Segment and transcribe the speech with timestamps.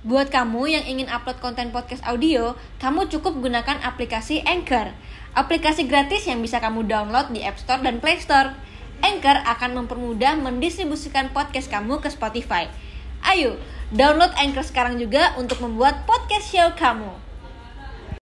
[0.00, 4.96] Buat kamu yang ingin upload konten podcast audio, kamu cukup gunakan aplikasi Anchor.
[5.36, 8.56] Aplikasi gratis yang bisa kamu download di App Store dan Play Store.
[9.04, 12.72] Anchor akan mempermudah mendistribusikan podcast kamu ke Spotify.
[13.28, 13.60] Ayo,
[13.92, 17.12] download Anchor sekarang juga untuk membuat podcast show kamu.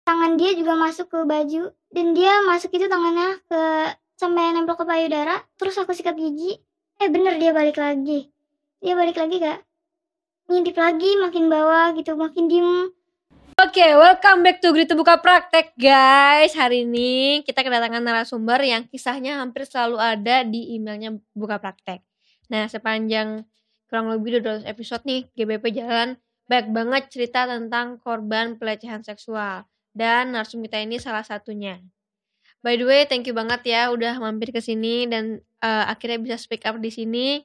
[0.04, 3.62] tangan dia juga masuk ke baju dan dia masuk itu tangannya ke
[4.20, 6.60] sampai nempel ke payudara terus aku sikat gigi
[7.00, 8.28] eh bener dia balik lagi
[8.84, 9.64] dia balik lagi kak
[10.44, 12.92] ngintip lagi makin bawah gitu makin diem.
[13.54, 16.52] Oke, welcome back to Grito Buka Praktek guys.
[16.52, 22.04] Hari ini kita kedatangan narasumber yang kisahnya hampir selalu ada di emailnya Buka Praktek.
[22.52, 23.48] Nah, sepanjang
[23.88, 29.64] kurang lebih 200 episode nih GBP Jalan Banyak banget cerita tentang korban pelecehan seksual
[29.96, 31.80] Dan narsum kita ini salah satunya.
[32.60, 36.36] By the way, thank you banget ya udah mampir ke sini dan eh, akhirnya bisa
[36.36, 37.40] speak up di sini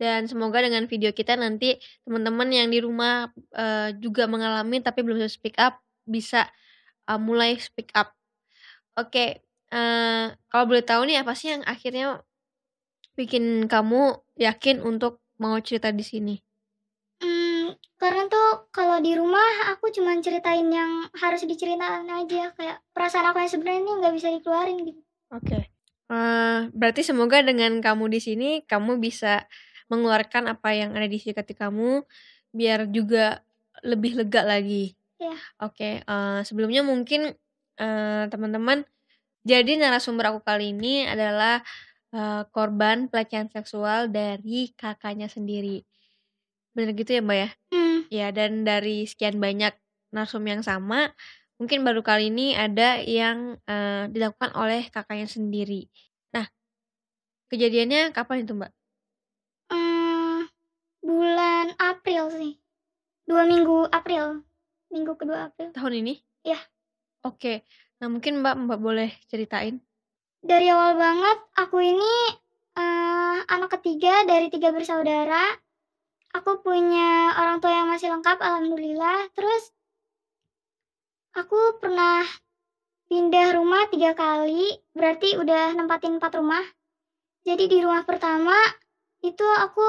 [0.00, 5.22] dan semoga dengan video kita nanti teman-teman yang di rumah eh, juga mengalami tapi belum
[5.22, 6.50] bisa speak up bisa
[7.08, 8.12] eh, mulai speak up.
[8.98, 12.22] Oke, eh, kalau boleh tahu nih apa sih yang akhirnya
[13.14, 16.34] bikin kamu yakin untuk mau cerita di sini?
[17.22, 23.30] Hmm, karena tuh kalau di rumah aku cuma ceritain yang harus diceritain aja kayak perasaan
[23.30, 25.00] aku yang sebenarnya ini nggak bisa dikeluarin gitu
[25.34, 25.74] Oke.
[26.04, 29.48] Eh, berarti semoga dengan kamu di sini kamu bisa
[29.92, 32.02] mengeluarkan apa yang ada di isi hati kamu
[32.54, 33.42] biar juga
[33.84, 34.94] lebih lega lagi.
[35.20, 35.36] Iya.
[35.62, 37.34] Oke, eh, sebelumnya mungkin
[37.80, 38.86] eh, teman-teman
[39.44, 41.60] jadi narasumber aku kali ini adalah
[42.14, 45.84] eh, korban pelecehan seksual dari kakaknya sendiri.
[46.74, 47.48] Bener gitu ya, Mbak ya?
[47.72, 49.74] hmm, Ya, dan dari sekian banyak
[50.14, 51.10] narsum yang sama,
[51.58, 55.86] mungkin baru kali ini ada yang eh, dilakukan oleh kakaknya sendiri.
[56.34, 56.46] Nah,
[57.50, 58.72] kejadiannya kapan itu, Mbak?
[61.04, 62.56] Bulan April sih
[63.28, 64.40] dua minggu April
[64.88, 66.16] minggu kedua April Tahun ini?
[66.44, 66.56] Iya.
[67.24, 67.64] Oke.
[68.00, 69.80] Nah, mungkin Mbak Mbak boleh ceritain.
[70.44, 72.14] dari awal banget aku ini
[72.76, 75.56] eh, anak ketiga dari tiga bersaudara.
[76.36, 79.30] Aku punya orang tua yang masih lengkap, alhamdulillah.
[79.32, 79.72] Terus
[81.32, 82.26] aku pernah
[83.08, 86.64] pindah rumah tiga kali, berarti udah nempatin empat rumah.
[87.46, 88.56] Jadi di rumah pertama
[89.22, 89.86] itu aku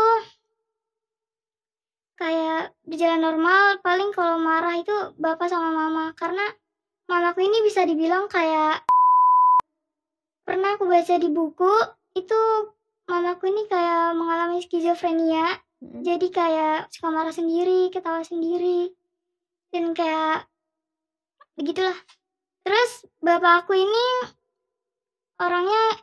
[2.15, 6.15] kayak berjalan normal, paling kalau marah itu bapak sama mama.
[6.15, 6.43] Karena
[7.11, 8.83] mamaku ini bisa dibilang kayak
[10.47, 11.73] pernah aku baca di buku
[12.15, 12.41] itu
[13.05, 15.59] mamaku ini kayak mengalami skizofrenia.
[15.79, 18.89] Jadi kayak suka marah sendiri ketawa sendiri.
[19.69, 20.47] Dan kayak
[21.59, 21.95] begitulah.
[22.65, 24.07] Terus bapak aku ini
[25.37, 25.99] orangnya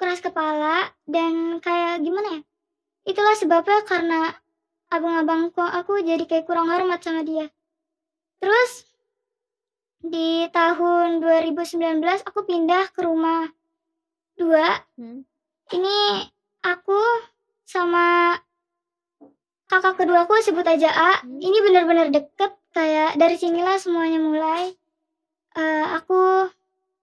[0.00, 2.42] keras kepala dan kayak gimana ya?
[3.06, 4.41] Itulah sebabnya karena
[4.92, 7.48] abang-abangku aku jadi kayak kurang hormat sama dia.
[8.36, 8.84] Terus
[10.04, 13.48] di tahun 2019 aku pindah ke rumah
[14.36, 14.82] dua.
[15.00, 15.24] Hmm.
[15.72, 16.28] ini
[16.60, 17.00] aku
[17.64, 18.36] sama
[19.70, 21.12] kakak keduaku sebut aja A.
[21.24, 21.40] Hmm.
[21.40, 24.76] ini benar-benar deket kayak dari sinilah semuanya mulai.
[25.56, 26.48] Eh, aku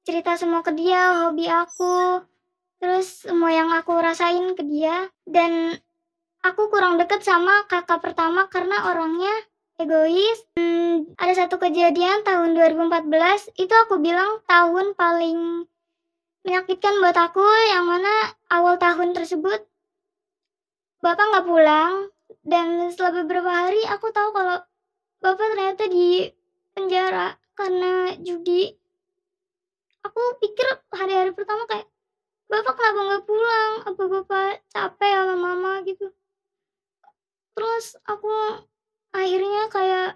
[0.06, 2.22] cerita semua ke dia hobi aku
[2.80, 5.10] terus semua yang aku rasain ke dia.
[5.26, 5.80] Dan
[6.40, 9.32] aku kurang deket sama kakak pertama karena orangnya
[9.80, 10.40] egois.
[10.56, 15.68] Hmm, ada satu kejadian tahun 2014 itu aku bilang tahun paling
[16.44, 19.60] menyakitkan buat aku yang mana awal tahun tersebut
[21.00, 22.12] bapak nggak pulang
[22.44, 24.60] dan setelah beberapa hari aku tahu kalau
[25.20, 26.28] bapak ternyata di
[26.76, 28.72] penjara karena judi.
[30.00, 30.64] Aku pikir
[30.96, 31.88] hari-hari pertama kayak
[32.48, 33.74] bapak kenapa nggak pulang?
[33.84, 35.84] Apa bapak capek sama mama?
[35.84, 36.08] gitu
[37.60, 38.32] terus aku
[39.12, 40.16] akhirnya kayak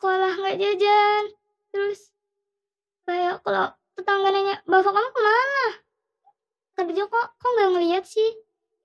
[0.00, 1.22] sekolah nggak jajan
[1.68, 2.16] terus
[3.04, 5.66] kayak kalau tetangga nanya bapak kamu ke mana?
[6.80, 8.30] Kerja kok kok nggak ngeliat sih?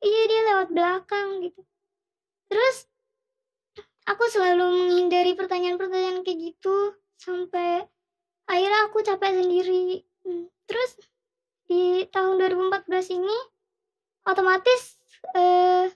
[0.04, 1.64] Iya dia lewat belakang gitu.
[2.52, 2.92] Terus
[4.04, 7.88] aku selalu menghindari pertanyaan-pertanyaan kayak gitu sampai
[8.52, 10.04] akhirnya aku capek sendiri.
[10.28, 11.00] Hmm, terus
[11.72, 13.38] di tahun 2014 ini
[14.28, 15.00] otomatis
[15.40, 15.88] eh,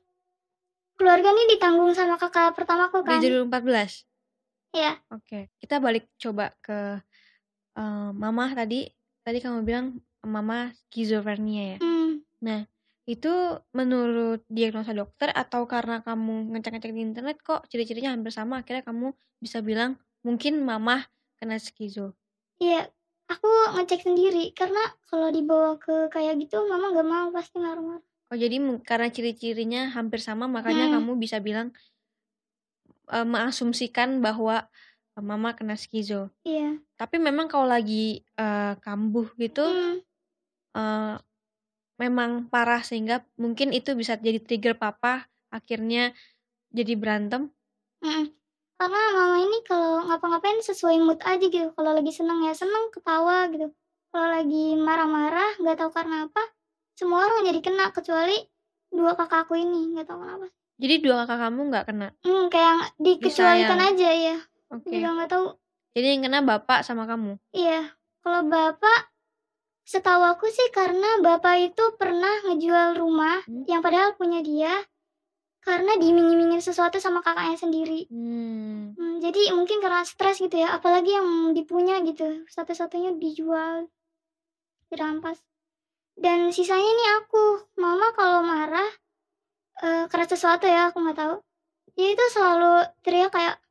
[0.98, 4.04] keluarga nih ditanggung sama kakak pertamaku kan Di 2014.
[4.76, 5.00] Iya.
[5.14, 7.00] Oke, kita balik coba ke
[7.78, 8.90] eh, mama tadi.
[9.24, 11.78] Tadi kamu bilang mama skizofrenia ya.
[11.80, 12.64] Hmm, Nah,
[13.08, 13.32] itu
[13.72, 19.16] menurut diagnosa dokter atau karena kamu ngecek-ngecek di internet kok ciri-cirinya hampir sama akhirnya kamu
[19.40, 19.96] bisa bilang
[20.28, 21.08] mungkin mama
[21.40, 22.18] kena skizo.
[22.60, 22.84] iya
[23.32, 23.48] aku
[23.80, 28.60] ngecek sendiri karena kalau dibawa ke kayak gitu mama nggak mau pasti ngaruh-ngaruh Oh, jadi
[28.84, 30.92] karena ciri-cirinya hampir sama makanya Hmm.
[30.92, 31.72] kamu bisa bilang
[33.12, 34.68] eee, mengasumsikan bahwa,
[35.18, 36.30] Mama kena skizo.
[36.46, 36.80] Iya.
[37.00, 40.02] Tapi memang kalau lagi, eee, kambuh gitu Mmm.
[40.76, 41.16] eee,
[42.02, 46.14] memang parah sehingga mungkin itu bisa jadi trigger Papa akhirnya
[46.74, 47.54] jadi berantem?
[48.04, 48.30] Mhm.
[48.78, 53.50] Karena Mama ini kalau ngapa-ngapain sesuai mood aja gitu, kalau lagi seneng ya seneng, ketawa
[53.50, 53.74] gitu.
[54.14, 56.42] Kalau lagi marah-marah nggak tahu karena apa,
[56.98, 58.36] semua orang jadi kena kecuali
[58.90, 60.48] 2 kakak aku ini, nggak tahu kenapa.
[60.82, 62.08] Jadi 2 kakak kamu nggak kena?
[62.26, 63.94] Mmm, kayak dikecualikan Disayang.
[63.94, 64.38] aja, iya.
[64.74, 64.90] Oke.
[64.90, 65.48] Juga nggak tahu.
[65.94, 67.38] Jadi yang kena bapak sama kamu?
[67.54, 67.94] Iya.
[68.26, 69.00] Kalau bapak,
[69.88, 73.66] setahu aku sih karena bapak itu pernah ngejual rumah Mmm.
[73.70, 74.74] yang padahal punya dia,
[75.64, 78.08] karena diiming-imingin sesuatu sama kakaknya sendiri.
[78.12, 79.00] Mmm.
[79.00, 83.88] Mmm, jadi mungkin karena stres gitu ya, apalagi yang dipunya gitu, satu-satunya dijual,
[84.92, 85.47] dirampas.
[86.18, 88.90] Dan sisanya nih aku, Mama kalau marah,
[89.86, 91.36] eee, karena sesuatu ya, aku nggak tahu,
[91.94, 93.62] dia itu selalu teriak kayak,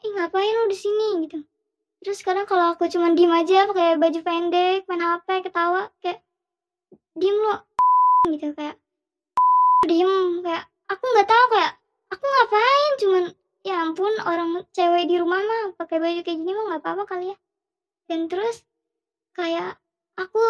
[0.00, 1.44] "Ih ngapain lu di sini?" Gitu.
[2.00, 6.24] Terus kadang kalau aku cuman diem aja pakai baju pendek, main HP, ketawa, kayak,
[7.20, 7.54] "Diem lu,"
[8.32, 8.76] gitu, kayak
[9.90, 11.72] diem, kayak aku nggak tahu kayak,
[12.08, 13.24] aku ngapain, cuman
[13.68, 17.26] ya ampun orang cewek di rumah mah pakai baju kayak gini mah nggak apa-apa kali
[17.32, 17.36] ya.
[18.08, 18.64] Dan terus
[19.36, 19.76] kayak
[20.16, 20.40] aku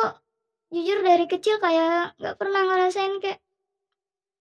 [0.75, 3.41] jujur dari kecil kayak nggak pernah ngerasain kayak,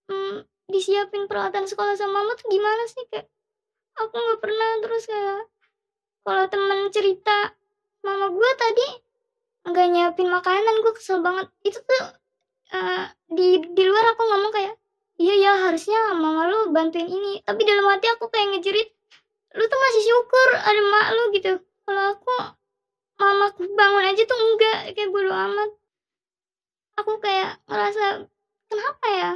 [0.09, 3.27] mmm, disiapin peralatan sekolah sama Mama tuh gimana sih, kayak
[3.99, 4.69] aku nggak pernah.
[4.83, 5.39] Terus kayak
[6.25, 7.37] kalau temen cerita,
[8.05, 8.87] mama gue tadi
[9.69, 11.47] nggak nyiapin makanan, gue kesel banget.
[11.67, 12.03] Itu tuh,
[12.75, 13.03] eee,
[13.37, 13.47] di
[13.77, 14.75] di luar aku ngomong kayak,
[15.21, 18.89] "Iya ya harusnya mama lu bantuin ini," tapi dalam hati aku kayak ngejerit,
[19.57, 21.53] "Lu tuh masih syukur ada emak lu," gitu.
[21.87, 22.35] Kalau aku,
[23.21, 25.69] mamaku bangun aja tuh enggak, kayak bodo amat.
[27.01, 28.29] Aku kayak ngerasa,
[28.69, 29.31] kenapa ya?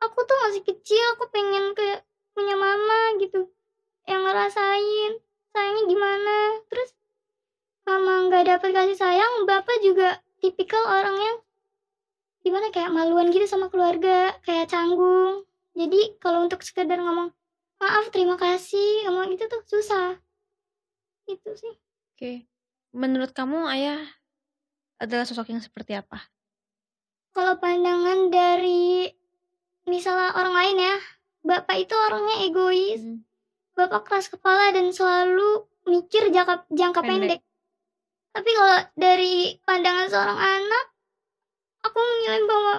[0.00, 3.50] Aku tuh masih kecil, aku pengen kayak punya mama gitu,
[4.06, 5.18] yang ngerasain
[5.50, 6.36] sayangnya gimana.
[6.70, 6.94] Terus
[7.84, 11.36] mama nggak dapet kasih sayang, bapak juga tipikal orang yang
[12.46, 15.44] gimana, kayak maluan gitu sama keluarga, kayak canggung.
[15.74, 17.34] Jadi kalau untuk sekedar ngomong,
[17.82, 20.16] "Maaf, terima kasih," ngomong gitu tuh susah.
[21.28, 21.74] Itu sih.
[22.16, 22.46] Oke.
[22.94, 24.00] Menurut kamu ayah
[24.98, 26.26] adalah sosok yang seperti apa?
[27.30, 29.06] Kalau pandangan dari
[29.86, 30.96] misalnya orang lain ya,
[31.46, 33.22] bapak itu orangnya egois, Mmm.
[33.78, 37.38] bapak keras kepala dan selalu mikir jangka jangka Pendek.
[37.38, 37.40] pendek.
[38.30, 40.84] Tapi kalau dari pandangan seorang anak,
[41.86, 42.74] aku menilai bahwa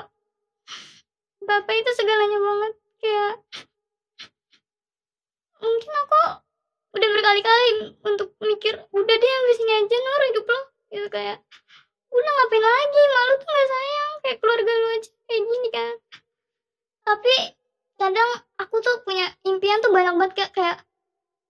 [1.41, 3.33] bapak itu segalanya banget, kayak
[5.59, 6.21] mungkin aku
[6.91, 7.69] udah berkali-kali
[8.03, 10.61] untuk mikir, "Udah deh sampai sini aja Nur hidup lo,"
[10.91, 11.37] gitu kayak,
[12.11, 15.93] "Udah ngapain lagi, emak lu tuh nggak sayang, kayak keluarga lu aja kayak gini kan."
[17.03, 17.35] Tapi
[17.99, 20.77] kadang aku tuh punya impian tuh banyak banget Kak, kayak,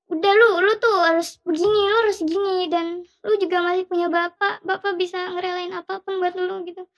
[0.10, 4.66] "Udah lu lu tuh harus begini, lu harus gini, dan lu juga masih punya bapak,
[4.66, 6.90] bapak bisa ngerelain apa pun buat lu," gitu.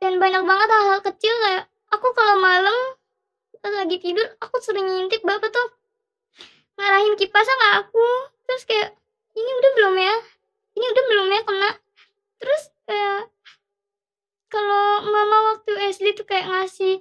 [0.00, 2.74] Dan banyak banget hal-hal kecil kayak aku kalau malam
[3.62, 5.68] lagi tidur, aku sering ngintip bapak tuh
[6.80, 8.06] ngarahin kipasnya ke aku,
[8.48, 8.88] terus kayak,
[9.36, 10.16] "Ini udah belum ya?
[10.74, 11.70] Ini udah belum ya kena?"
[12.42, 13.30] Terus kayak
[14.52, 16.94] kalau mama waktu SD tuh kayak ngasih,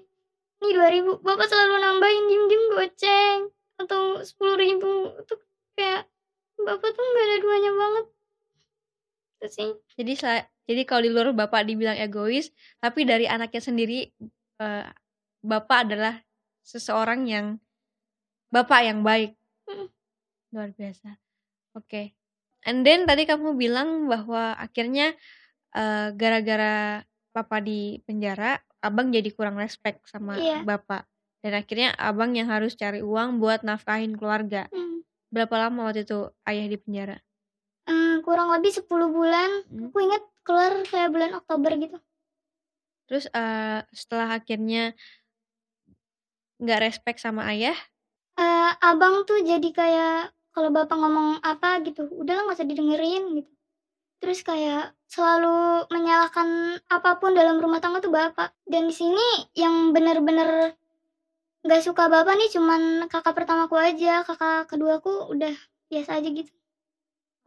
[0.64, 3.40] "Nih 2.000," bapak selalu nambahin diem-diem goceng
[3.82, 5.36] atau 10.000 itu
[5.78, 6.08] kayak
[6.62, 8.06] bapak tuh nggak ada duanya banget.
[9.42, 9.70] Itu sih.
[9.98, 10.14] Jadi
[10.70, 14.06] jadi kalau di luar bapak dibilang egois, tapi dari anaknya sendiri,
[14.62, 14.86] eee,
[15.42, 16.22] bapak adalah
[16.62, 17.58] seseorang yang
[18.54, 19.36] bapak yang baik.
[20.54, 21.16] Luar biasa.
[21.78, 22.14] Oke.
[22.68, 25.16] And then tadi kamu bilang bahwa akhirnya,
[25.76, 27.04] eee, gara-gara
[27.36, 30.64] papa di penjara, Abang jadi kurang respect sama Iya.
[30.64, 31.06] bapak,
[31.46, 34.70] dan akhirnya Abang yang harus cari uang buat nafkahin keluarga.
[34.72, 35.02] Mmm.
[35.34, 37.22] Berapa lama waktu itu ayah di penjara?
[37.90, 39.92] Eee, kurang lebih 10 bulan, Mmm.
[39.92, 41.98] aku inget keluar kayak bulan Oktober gitu.
[43.10, 44.94] Terus, eee, setelah akhirnya
[46.60, 47.78] nggak respect sama ayah?
[48.40, 53.52] Eee, abang tuh jadi kayak kalau bapak ngomong apa gitu, udahlah nggak usah didengerin gitu.
[54.22, 58.54] Terus kayak selalu menyalahkan apa pun dalam rumah tangga tuh bapak.
[58.70, 60.78] Dan di sini yang bener-bener
[61.66, 65.54] nggak suka bapak nih cuman kakak pertamaku aja, kakak keduaku udah
[65.92, 66.54] biasa aja gitu.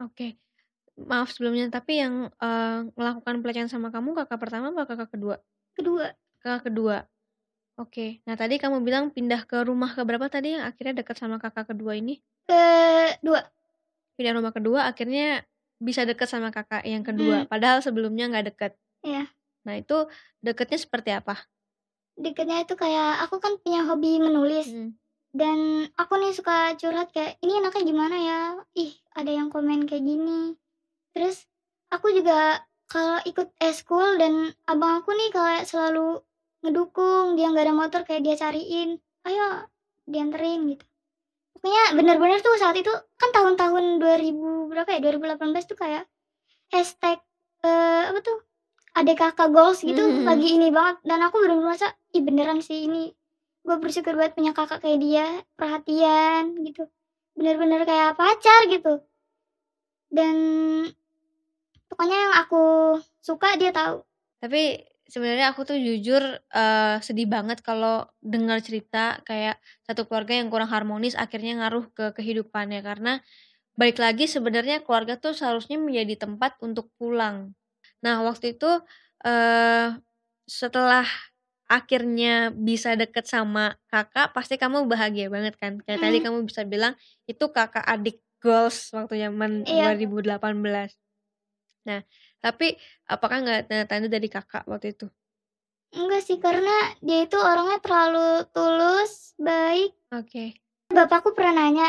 [0.03, 0.35] Oke.
[0.99, 5.35] Maaf sebelumnya, tapi yang, eee, melakukan pelecehan sama kamu kakak pertama apa kakak kedua?
[5.75, 6.07] Kedua.
[6.43, 6.97] Kakak kedua.
[7.79, 8.21] Oke.
[8.27, 11.71] Nah tadi kamu bilang pindah ke rumah ke berapa tadi yang akhirnya dekat sama kakak
[11.75, 12.21] kedua ini?
[12.47, 13.41] Kedua.
[14.15, 15.43] Pindah rumah kedua akhirnya
[15.85, 17.49] bisa deket sama kakak yang kedua, Mmm.
[17.51, 18.71] padahal sebelumnya nggak deket.
[19.05, 19.29] Iya.
[19.65, 19.97] Nah itu
[20.41, 21.35] deketnya seperti apa?
[22.15, 24.67] Deketnya itu kayak aku kan punya hobi menulis.
[24.71, 24.97] Mhm.
[25.35, 28.39] dan aku nih suka curhat kayak, "Ini anaknya gimana ya?
[28.71, 30.55] Ih, ada yang komen kayak gini."
[31.11, 31.43] Terus
[31.91, 36.23] aku juga kalau ikut eskul dan abang aku nih kayak selalu
[36.63, 38.95] ngedukung, dia nggak ada motor kayak dia cariin,
[39.27, 39.67] "Ayo
[40.07, 40.87] dianterin," gitu.
[41.55, 46.03] Pokoknya bener-bener tuh saat itu kan tahun-tahun 2000 berapa ya, 2018 tuh kayak
[46.73, 47.19] hashtag
[47.65, 48.37] eee, apa tuh,
[48.97, 50.25] adik kakak goals gitu Mhm.
[50.27, 53.11] lagi ini banget dan aku bener-bener merasa, "Ih, beneran sih ini
[53.65, 55.27] gue bersyukur banget punya kakak kayak dia,
[55.59, 56.83] perhatian gitu,
[57.37, 59.05] bener-bener kayak pacar gitu."
[60.13, 60.35] Dan
[61.89, 62.63] pokoknya yang aku
[63.23, 64.03] suka dia tahu.
[64.41, 69.57] Tapi sebenarnya aku tuh jujur, eee, sedih banget kalau dengar cerita kayak
[69.87, 73.21] satu keluarga yang kurang harmonis akhirnya ngaruh ke kehidupannya karena
[73.79, 77.53] balik lagi sebenarnya keluarga tuh seharusnya menjadi tempat untuk pulang.
[78.05, 78.69] Nah, waktu itu,
[79.25, 79.97] eee,
[80.49, 81.05] setelah
[81.69, 85.81] akhirnya bisa deket sama Kakak, pasti kamu bahagia banget kan?
[85.85, 86.25] Kayak tadi Mmm.
[86.25, 86.93] kamu bisa bilang
[87.29, 89.95] itu kakak adik goals waktu zaman Iya.
[90.05, 90.93] 2018.
[91.89, 92.01] Nah,
[92.45, 92.77] tapi
[93.09, 95.09] apakah nggak tanda-tanda dari Kakak waktu itu?
[95.97, 99.95] Enggak sih, karena dia itu orangnya terlalu tulus, baik.
[100.13, 100.53] Oke.
[100.93, 101.87] Bapakku pernah nanya,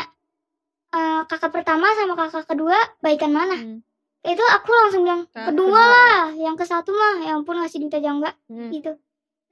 [0.95, 3.79] eee, "Kakak pertama sama kakak kedua baikan mana?" Mmm.
[4.25, 5.85] Itu aku langsung bilang, Kakak "Kedua kedua.
[5.93, 8.71] lah, yang ke satu mah ya ampun ngasih duit aja enggak," Mhm.
[8.73, 8.91] gitu.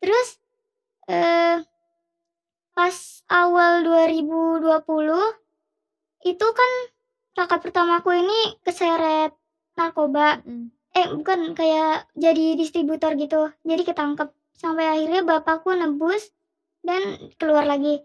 [0.02, 0.28] Terus,
[1.12, 1.64] eee,
[2.76, 2.96] pas
[3.32, 5.24] awal 2020
[6.26, 6.72] itu kan
[7.36, 9.32] kakak pertamaku ini keseret
[9.78, 10.42] narkoba.
[10.44, 10.72] Mhm.
[10.96, 14.32] Eh, bukan, kayak jadi distributor gitu, jadi ketangkep.
[14.56, 16.32] Sampai akhirnya bapakku nebus
[16.88, 18.00] dan keluar lagi.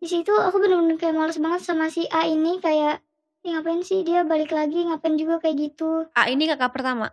[0.00, 3.04] Di situ aku bener-bener kayak males banget sama si A ini kayak,
[3.44, 7.12] "Ih, ngapain sih dia balik lagi, ngapain juga kayak gitu." A ini kakak pertama?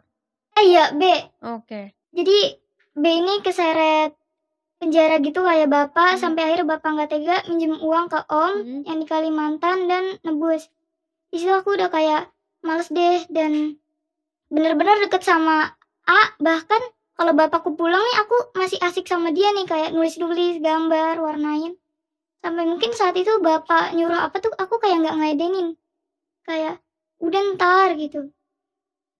[0.55, 1.03] Eh, iya, B.
[1.43, 1.91] Oke.
[2.15, 2.55] Jadi
[2.95, 4.15] B ini keseret
[4.79, 6.21] penjara gitu kayak bapak, Mmm.
[6.23, 8.79] sampai akhirnya bapak nggak tega minjem uang ke om Mhm.
[8.87, 10.71] yang di Kalimantan dan nebus.
[11.31, 12.31] Di situ aku udah kayak
[12.63, 13.75] males deh dan
[14.51, 15.71] bener-bener deket sama
[16.05, 16.81] A, bahkan
[17.15, 21.77] kalau bapakku pulang nih aku masih asik sama dia nih kayak nulis-nulis, gambar, warnain.
[22.41, 25.77] Sampai mungkin saat itu bapak nyuruh apa tuh aku kayak nggak ngeladenin.
[26.43, 26.81] Kayak,
[27.21, 28.33] "Udah entar," gitu.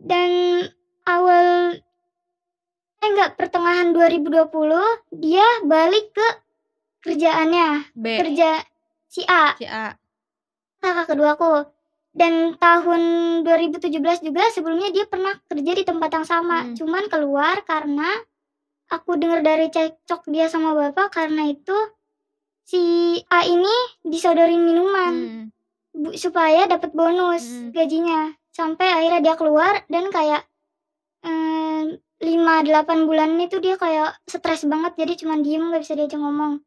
[0.02, 0.66] Dan
[1.06, 1.78] awal
[3.02, 4.82] eh, enggak, pertengahan 2020
[5.14, 6.28] dia balik ke
[7.06, 8.06] kerjaannya, B.
[8.18, 8.62] kerja
[9.10, 9.54] si A.
[9.58, 9.94] Si A.
[10.82, 11.81] Kakak keduaku.
[12.12, 13.02] Dan tahun
[13.48, 16.76] 2017 juga sebelumnya dia pernah kerja di tempat yang sama, Mmm.
[16.76, 18.10] cuman keluar karena
[18.92, 21.76] aku dengar dari cekcok dia sama bapak karena itu
[22.68, 22.82] si
[23.32, 25.16] A ini disodorin minuman
[25.96, 27.72] bu supaya dapat bonus Mhm.
[27.76, 28.22] gajinya.
[28.52, 30.44] Sampai akhirnya dia keluar dan kayak,
[31.24, 36.20] eee, 5, 8 bulan itu dia kayak stres banget jadi cuman diem nggak bisa diajak
[36.22, 36.62] ngomong.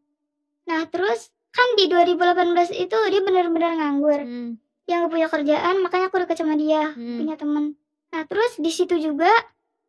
[0.69, 4.21] Nah, terus kan di 2018 itu dia bener-bener nganggur.
[4.25, 4.64] Mmm.
[4.85, 7.19] Dia nggak punya kerjaan makanya aku deket sama dia, Mmm.
[7.25, 7.65] punya temen.
[8.13, 9.33] Nah, terus di situ juga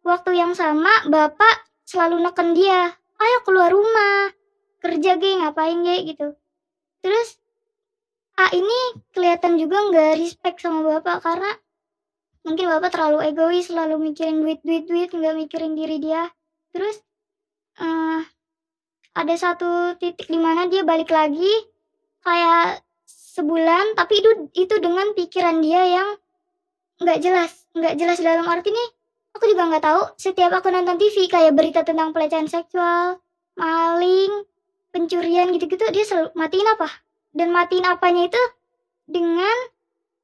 [0.07, 4.31] waktu yang sama bapak selalu neken dia, "Ayo keluar rumah,
[4.79, 6.27] kerja ge, ngapain ge," gitu.
[7.03, 7.39] Terus
[8.35, 8.79] A ini
[9.15, 11.51] kelihatan juga nggak respect sama bapak karena
[12.45, 16.29] mungkin bapak terlalu egois, selalu mikirin duit duit duit, nggak mikirin diri dia.
[16.75, 16.99] Terus,
[17.81, 18.21] eee,
[19.17, 21.49] ada satu titik di mana dia balik lagi
[22.21, 22.84] kayak
[23.35, 26.09] sebulan, tapi itu itu dengan pikiran dia yang
[27.03, 27.51] nggak jelas.
[27.75, 28.89] Nggak jelas dalam arti nih,
[29.35, 33.19] aku juga nggak tahu setiap aku nonton TV kayak berita tentang pelecehan seksual,
[33.59, 34.47] maling,
[34.95, 36.87] pencurian gitu-gitu dia selalu matiin apa,
[37.35, 38.41] dan matiin apanya itu
[39.05, 39.53] dengan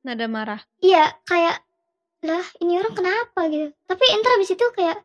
[0.01, 0.61] Nada marah.
[0.81, 1.61] iya, kayak,
[2.25, 3.69] "Lah, ini orang kenapa?" gitu.
[3.85, 4.97] Tapi entar habis itu kayak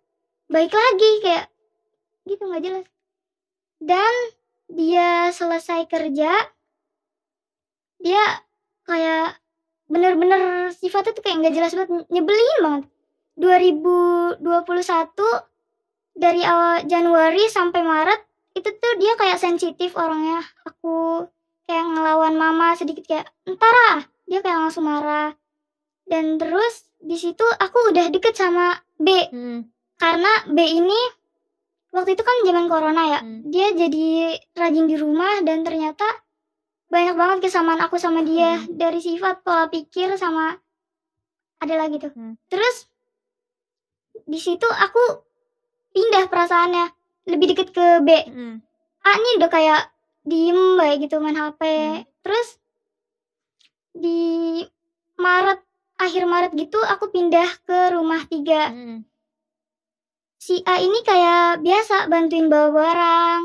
[0.49, 1.45] baik lagi, kayak
[2.25, 2.87] gitu nggak jelas.
[3.83, 4.15] Dan
[4.73, 6.56] dia selesai kerja
[8.07, 8.23] dia
[8.87, 9.43] kayak
[9.91, 12.85] bener-bener sifatnya tuh kayak nggak jelas banget, nyebelin banget.
[13.35, 14.39] 2021
[16.17, 18.21] dari awal Januari sampai Maret
[18.57, 20.41] itu tuh dia kayak sensitif orangnya.
[20.65, 21.27] Aku
[21.67, 25.35] kayak ngelawan mama sedikit kayak, "Entar ah," dia kayak langsung marah.
[26.07, 29.29] Dan terus di situ aku udah deket sama B.
[29.29, 29.69] Mhm.
[29.99, 31.01] Karena B ini
[31.93, 33.41] waktu itu kan zaman corona ya, Mmm.
[33.49, 36.05] dia jadi rajin di rumah dan ternyata
[36.87, 38.79] banyak banget kesamaan aku sama dia, Mmm.
[38.79, 40.55] dari sifat, pola pikir, sama
[41.59, 42.13] adalah gitu.
[42.15, 42.39] Mmm.
[42.47, 42.87] Terus
[44.27, 45.27] di situ aku
[45.95, 46.87] pindah perasaannya,
[47.31, 48.09] lebih deket ke B.
[48.27, 48.55] Mhm.
[49.07, 49.83] A nih udah kayak
[50.27, 51.63] diem bae gitu main HP.
[51.63, 52.03] Mmm.
[52.23, 52.49] Terus
[53.97, 54.63] di
[55.17, 55.61] Maret,
[55.97, 58.71] akhir Maret gitu aku pindah ke rumah 3.
[58.71, 58.99] Mhm.
[60.37, 63.43] Si A ini kayak biasa bantuin bawa barang,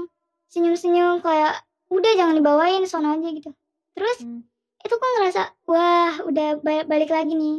[0.52, 1.58] senyum-senyum kayak
[1.92, 3.52] udah jangan dibawain sono aja gitu.
[3.94, 4.42] Terus Hmm.
[4.82, 7.58] itu aku ngerasa wah udah ba- balik lagi nih.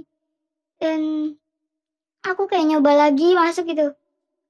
[0.80, 1.00] Dan
[2.24, 3.92] aku kayak nyoba lagi masuk gitu.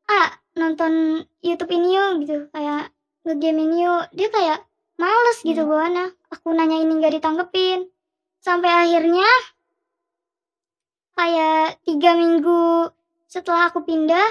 [0.09, 2.37] Ah nonton YouTube ini yuk gitu.
[2.55, 2.95] Kayak
[3.27, 4.05] ngegame ini yuk.
[4.15, 4.59] Dia kayak
[4.97, 5.71] males gitu Hmm.
[5.71, 6.07] bawaannya.
[6.33, 7.91] Aku nanya ini nggak ditanggepin.
[8.41, 9.27] Sampai akhirnya
[11.13, 12.89] kayak tiga minggu
[13.29, 14.29] setelah aku pindah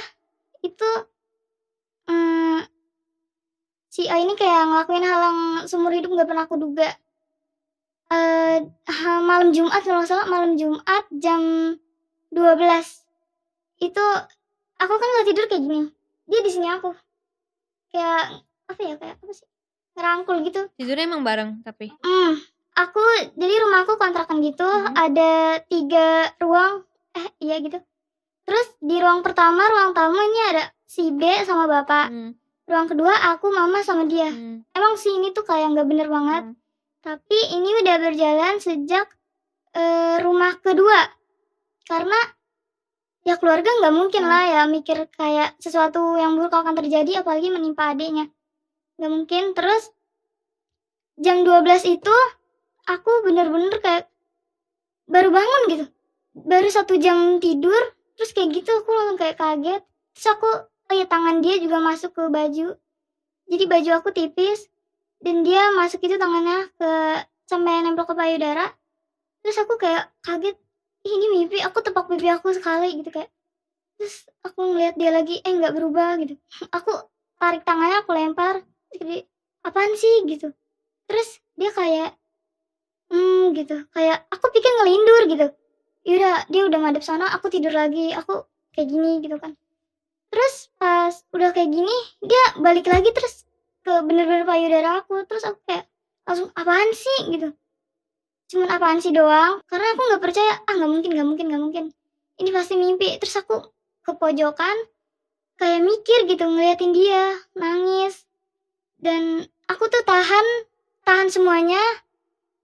[0.62, 0.90] itu
[2.10, 2.60] mm,
[3.92, 6.88] si A ini kayak ngelakuin hal yang seumur hidup nggak pernah aku duga
[8.12, 8.58] eh
[8.88, 11.76] ha- malam Jumat kalau nggak salah malam Jumat jam
[12.28, 12.88] 12
[13.80, 14.06] itu
[14.78, 15.82] aku kan nggak tidur kayak gini
[16.28, 16.92] dia di sini aku
[17.90, 18.24] kayak
[18.68, 19.48] apa ya kayak apa sih
[19.92, 21.92] ngerangkul gitu Tidurnya emang bareng tapi.
[22.00, 22.40] Hmm,
[22.80, 23.04] aku
[23.36, 24.96] jadi rumahku kontrakan gitu, Mhm.
[24.96, 25.32] ada
[25.68, 27.76] tiga ruang, eh iya gitu.
[28.48, 32.08] Terus di ruang pertama, ruang tamu ini ada si B sama bapak.
[32.08, 32.32] Hmm.
[32.70, 34.30] Ruang kedua aku, mama sama dia.
[34.30, 34.64] Hmm.
[34.72, 36.44] Emang sih ini tuh kayak nggak bener banget.
[36.52, 36.56] Hmm.
[37.02, 39.08] Tapi ini udah berjalan sejak
[39.74, 41.10] eh, rumah kedua.
[41.88, 42.20] Karena
[43.22, 44.32] ya keluarga nggak mungkin Hmm.
[44.32, 48.30] lah ya mikir kayak sesuatu yang buruk akan terjadi apalagi menimpa adiknya.
[49.02, 49.44] Nggak mungkin.
[49.58, 49.84] Terus
[51.18, 52.16] jam 12 itu
[52.88, 54.06] aku bener-bener kayak
[55.10, 55.86] baru bangun gitu.
[56.32, 59.82] Baru satu jam tidur terus kayak gitu aku langsung kayak kaget.
[60.14, 60.50] Terus aku
[60.92, 62.76] oh ya tangan dia juga masuk ke baju.
[63.48, 64.68] Jadi baju aku tipis
[65.24, 66.92] dan dia masuk itu tangannya ke
[67.48, 68.68] sampai nempel ke payudara.
[69.40, 70.60] Terus aku kayak kaget
[71.08, 73.32] "Ih, ini mimpi aku tepuk pipi aku sekali gitu kayak.
[73.96, 76.36] Terus aku ngeliat dia lagi eh nggak berubah gitu.
[76.78, 76.92] Aku
[77.40, 78.56] tarik tangannya aku lempar
[78.94, 79.24] jadi
[79.64, 80.28] apaan sih?
[80.28, 80.52] gitu.
[81.08, 82.12] Terus dia kayak
[83.14, 83.88] hmm gitu.
[83.96, 85.48] Kayak aku pikir ngelindur gitu.
[86.08, 89.54] Yaudah dia udah ngadep sana aku tidur lagi aku kayak gini gitu kan
[90.32, 93.44] terus pas udah kayak gini dia balik lagi terus
[93.82, 95.26] ke bener-bener payudara aku.
[95.26, 95.86] Terus aku kayak
[96.26, 97.20] langsung apaan sih?
[97.34, 97.50] gitu.
[98.54, 99.64] Cuman apaan sih doang?
[99.66, 101.86] Karena aku nggak percaya ah nggak mungkin nggak mungkin nggak mungkin.
[102.38, 103.18] Ini pasti mimpi.
[103.18, 103.58] Terus aku
[104.02, 104.78] ke pojokan
[105.58, 108.26] kayak mikir gitu ngeliatin dia nangis.
[109.02, 110.48] Dan aku tuh tahan
[111.04, 111.82] tahan semuanya.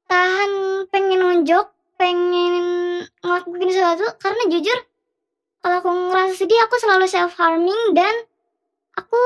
[0.07, 2.53] Tahan pengen nonjok pengen
[3.25, 4.05] ngelakuin sesuatu.
[4.21, 4.77] Karena jujur
[5.59, 8.13] kalau aku ngerasa sedih aku selalu self harming dan
[8.93, 9.19] aku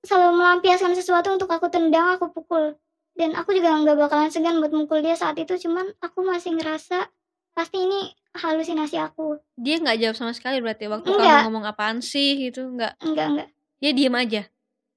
[0.00, 2.78] selalu melampiaskan sesuatu untuk aku tendang aku pukul
[3.14, 7.10] dan aku juga nggak bakalan segan buat mukul dia saat itu cuman aku masih ngerasa
[7.52, 11.26] pasti ini halusinasi aku Dia nggak jawab sama sekali berarti waktu Enggak.
[11.42, 12.94] kamu ngomong apaan sih gitu nggak.
[13.02, 13.48] enggak enggak
[13.78, 14.42] Dia diem aja.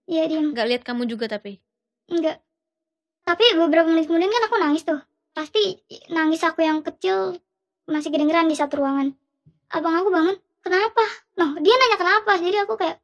[0.06, 1.58] iya diam Nggak lihat kamu juga tapi.
[2.06, 2.38] enggak
[3.22, 5.02] tapi beberapa menit kemudian kan aku nangis tuh
[5.32, 7.38] pasti nangis aku yang kecil
[7.86, 9.14] masih kedengeran di satu ruangan
[9.72, 11.04] abang aku bangun kenapa?
[11.40, 12.98] Noh dia nanya kenapa jadi aku kayak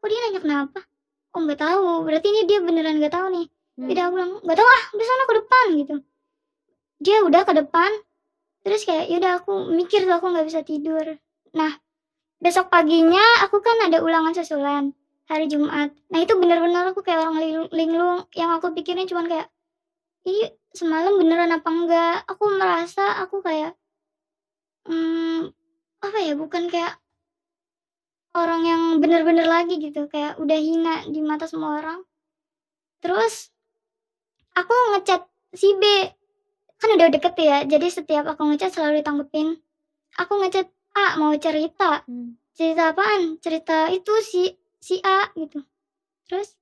[0.00, 0.80] kok dia nanya kenapa?
[1.32, 2.04] Oh nggak tahu?
[2.04, 3.46] Berarti ini dia beneran nggak tahu nih.
[3.48, 3.88] Hmm.
[3.88, 5.96] Jadi aku bilang nggak tahu ah di sana ke depan gitu.
[7.02, 7.90] Dia udah ke depan
[8.62, 11.18] terus kayak yaudah aku mikir tuh aku nggak bisa tidur.
[11.56, 11.72] Nah
[12.42, 14.92] besok paginya aku kan ada ulangan susulan
[15.26, 15.94] hari Jumat.
[16.12, 19.48] Nah itu bener-bener aku kayak orang linglung, yang aku pikirin cuman kayak
[20.28, 22.16] ih semalam beneran apa enggak?
[22.28, 23.72] Aku merasa aku kayak
[24.86, 25.54] hmm,
[26.02, 26.98] apa ya bukan kayak
[28.34, 32.02] orang yang bener-bener lagi gitu kayak udah hina di mata semua orang.
[32.98, 33.54] Terus
[34.58, 35.22] aku ngechat
[35.54, 35.84] si B.
[36.82, 39.54] Kan udah deket ya jadi setiap aku ngechat selalu ditanggepin.
[40.18, 42.02] Aku ngechat A mau cerita.
[42.04, 42.36] Hmm.
[42.52, 43.40] cerita apaan?
[43.40, 45.62] Cerita itu si si A gitu.
[46.28, 46.58] Terus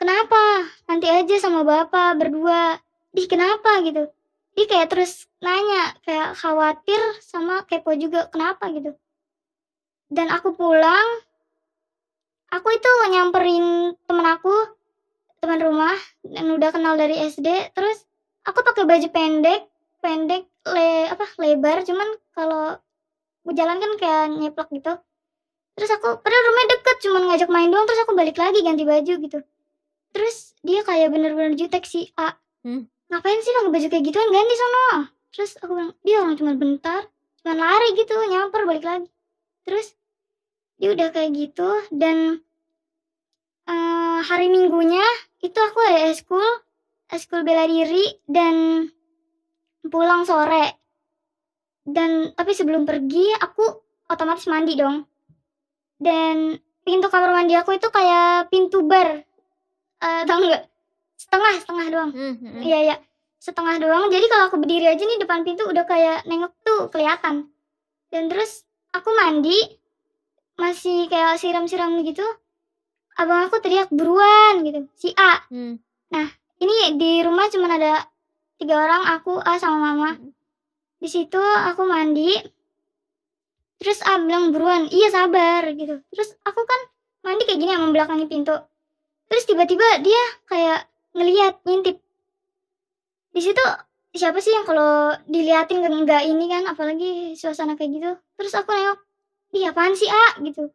[0.00, 0.66] kenapa?
[0.88, 2.80] Nanti aja sama bapak berdua.
[3.12, 3.84] Ih kenapa?
[3.84, 4.08] gitu
[4.52, 8.68] dia kayak terus nanya kayak khawatir sama kepo juga kenapa?
[8.72, 8.92] gitu.
[10.12, 11.08] Dan aku pulang
[12.52, 14.52] aku itu nyamperin temen aku
[15.40, 18.04] teman rumah dan udah kenal dari SD terus
[18.44, 19.66] aku pakai baju pendek
[20.04, 22.76] pendek le apa lebar cuman kalau
[23.56, 24.92] jalan kan kayak nyeplak gitu.
[25.72, 29.12] Terus aku padahal rumahnya deket cuman ngajak main doang terus aku balik lagi ganti baju
[29.16, 29.38] gitu.
[30.12, 32.86] Terus dia kayak bener-bener jutek si A Hmm.
[33.12, 34.28] Ngapain sih pakai baju kayak gituan?
[34.32, 34.88] Ganti sono.
[35.32, 37.04] Terus aku bilang dia orang cuma bentar
[37.44, 39.08] cuman lari gitu nyamper balik lagi.
[39.68, 39.92] Terus
[40.80, 42.40] dia udah kayak gitu dan
[43.68, 45.04] eh, hari minggunya
[45.44, 46.42] itu aku ada eskul
[47.12, 48.88] eskul bela diri dan
[49.84, 50.80] pulang sore.
[51.84, 53.68] Dan tapi sebelum pergi aku
[54.08, 55.04] otomatis mandi dong.
[56.00, 59.22] Dan pintu kamar mandi aku itu kayak pintu bar
[60.02, 60.62] Eh tau nggak
[61.22, 62.62] setengah setengah doang Hmm, hmm, hmm.
[62.66, 62.96] Iya iya
[63.42, 64.06] setengah doang.
[64.06, 67.50] Jadi kalau aku berdiri aja nih depan pintu udah kayak nengok tuh kelihatan.
[68.06, 68.62] Dan terus
[68.94, 69.58] aku mandi
[70.54, 72.22] masih kayak siram-siram gitu.
[73.18, 74.86] Abang aku teriak buruan gitu.
[74.94, 75.78] Si A Hmm.
[76.62, 78.06] ini di rumah cuma ada
[78.62, 80.30] tiga orang aku A sama mama Hmm.
[81.02, 82.38] di situ aku mandi
[83.82, 86.80] terus A bilang buruan iya sabar gitu terus aku kan
[87.26, 88.54] mandi kayak gini membelakangi pintu
[89.26, 91.96] terus tiba-tiba dia kayak ngelihat ngintip.
[93.32, 93.64] Di situ
[94.12, 98.10] siapa sih yang kalau diliatin nggak ini kan apalagi suasana kayak gitu.
[98.36, 98.98] Terus aku nengok
[99.52, 100.40] dia apaan sih A?
[100.40, 100.68] Gitu.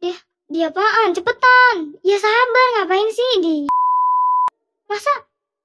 [0.00, 0.16] Dia
[0.48, 1.12] dia apaan?
[1.16, 1.96] Cepetan.
[2.04, 3.30] Ya sabar ngapain sih?
[3.40, 3.54] Di
[4.88, 5.12] masa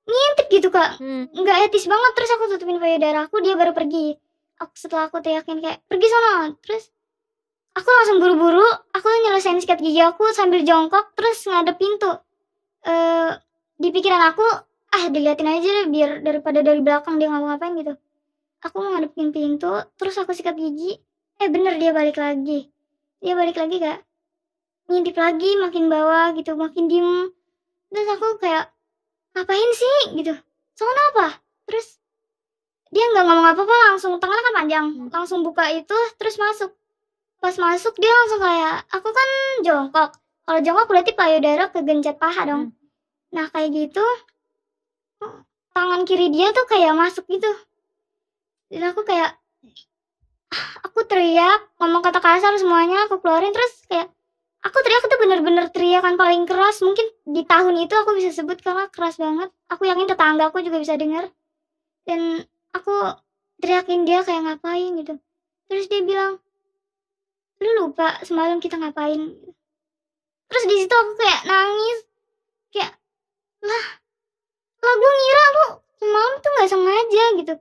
[0.07, 0.99] ngintip gitu kak?
[0.99, 1.27] Hmm.
[1.31, 2.11] nggak etis banget.
[2.15, 4.15] Terus aku tutupin payudara aku dia baru pergi.
[4.59, 6.51] Aku setelah aku teriakin kayak pergi sana.
[6.63, 6.91] Terus
[7.75, 8.67] aku langsung buru-buru.
[8.95, 12.11] Aku nyelesain sikat gigi aku sambil jongkok terus ngadep pintu.
[12.83, 13.31] Eh
[13.79, 14.43] di pikiran aku
[14.91, 17.93] ah diliatin aja deh biar daripada dari belakang dia ngapa-ngapain gitu.
[18.59, 20.99] Aku mau ngadepin pintu terus aku sikat gigi.
[21.39, 22.67] Eh bener dia balik lagi.
[23.23, 24.03] Dia balik lagi kak
[24.89, 27.29] ngintip lagi makin bawah gitu makin diem.
[27.93, 28.73] Terus aku kayak
[29.37, 30.17] ngapain sih?
[30.17, 30.33] gitu.
[30.73, 31.27] Soalnya apa?
[31.69, 32.01] Terus
[32.89, 34.85] dia nggak ngomong apa-apa langsung tangannya kan panjang.
[35.13, 36.73] Langsung buka itu terus masuk.
[37.39, 39.29] Pas masuk dia langsung kayak aku kan
[39.63, 40.09] jongkok.
[40.43, 42.63] Kalau jongkok berarti payudara kegencet paha dong.
[42.73, 42.78] Hmm.
[43.29, 44.05] Nah kayak gitu
[45.79, 47.47] tangan kiri dia tuh kayak masuk gitu.
[48.67, 49.39] Dan aku kayak
[50.83, 53.55] aku teriak ngomong kata kasar semuanya aku keluarin.
[53.55, 54.11] Terus kayak
[54.59, 56.83] aku teriak itu bener-bener teriakan paling keras.
[56.83, 59.49] Mungkin di tahun itu aku bisa sebut karena keras banget.
[59.71, 61.31] Aku yakin tetangga aku juga bisa dengar
[62.03, 62.43] dan
[62.75, 63.15] aku
[63.63, 64.99] teriakin dia kayak ngapain?
[64.99, 65.15] gitu.
[65.71, 66.43] Terus dia bilang
[67.63, 69.31] lu lupa semalam kita ngapain?
[70.51, 71.99] Terus di situ aku kayak nangis.
[72.75, 72.98] Kayak
[73.63, 73.85] lah
[74.79, 75.67] lah gue ngira lu
[75.99, 77.53] semalam tuh nggak sengaja gitu.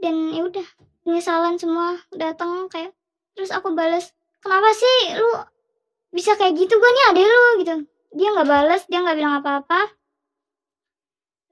[0.00, 0.66] Dan ya udah
[1.04, 2.96] penyesalan semua datang kayak
[3.36, 5.30] terus aku balas kenapa sih lu
[6.14, 6.74] bisa kayak gitu?
[6.80, 7.74] Gue nih adek lu gitu.
[8.14, 9.92] Dia nggak balas dia nggak bilang apa-apa.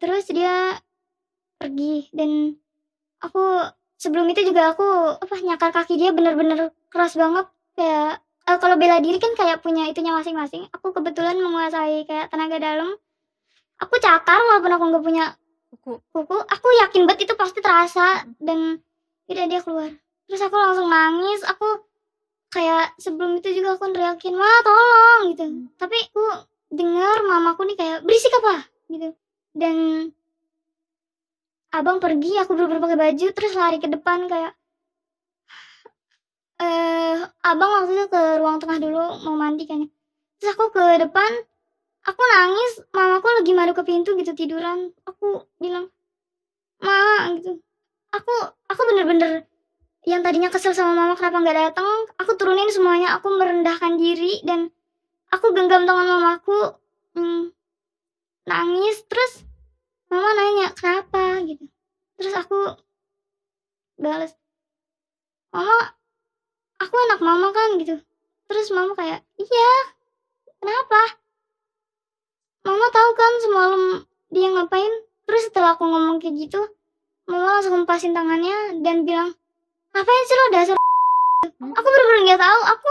[0.01, 0.81] Terus dia
[1.61, 2.59] pergi dan
[3.23, 7.47] aku sebelum itu juga aku apa nyakar kaki dia bener-bener keras banget.
[7.77, 10.67] Kayak eh, kalau bela diri kan kayak punya itunya masing-masing.
[10.75, 12.97] Aku kebetulan menguasai kayak tenaga dalam
[13.83, 15.27] aku cakar walaupun aku nggak punya
[15.73, 16.05] Kuku.
[16.13, 16.37] kuku.
[16.37, 18.79] Aku yakin banget itu pasti terasa dan
[19.25, 19.91] tidak dia keluar.
[20.29, 21.41] Terus aku langsung nangis.
[21.49, 21.89] Aku
[22.53, 25.45] kayak sebelum itu juga aku teriakin ma tolong gitu.
[25.49, 25.73] Hmm.
[25.81, 26.25] tapi aku
[26.69, 28.69] dengar mamaku nih kayak berisik apa?
[28.93, 29.09] gitu.
[29.57, 29.77] Dan
[31.73, 34.53] abang pergi aku bener-bener pakai baju terus lari ke depan kayak
[36.61, 37.17] eh
[37.49, 39.89] abang waktu itu ke ruang tengah dulu mau mandi kayaknya.
[40.37, 41.31] Terus aku ke depan
[42.03, 44.91] aku nangis mamaku lagi madu ke pintu gitu tiduran.
[45.07, 45.91] Aku bilang
[46.83, 47.63] ma gitu.
[48.13, 48.33] Aku
[48.69, 49.47] aku bener-bener
[50.03, 54.75] yang tadinya kesel sama mama kenapa nggak datang aku turunin semuanya aku merendahkan diri dan
[55.31, 56.59] aku genggam tangan mamaku
[57.15, 57.55] hmm,
[58.51, 59.07] nangis.
[59.07, 59.47] Terus
[60.11, 61.39] mama nanya kenapa?
[61.47, 61.65] gitu.
[62.19, 62.59] Terus aku
[64.03, 64.35] balas
[65.55, 65.95] mama
[66.83, 67.79] aku anak mama kan?
[67.79, 68.03] gitu.
[68.51, 69.73] Terus mama kayak iya
[70.59, 71.22] kenapa
[72.63, 73.83] mama tahu kan semalam
[74.33, 74.93] dia ngapain?
[75.27, 76.61] Terus setelah aku ngomong kayak gitu
[77.27, 79.31] mama langsung lepasin tangannya dan bilang
[79.95, 80.77] ngapain sih lo dasar
[81.63, 82.61] aku bener-bener nggak tahu.
[82.75, 82.91] Aku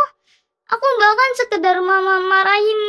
[0.72, 2.82] aku bahkan sekedar mama marahin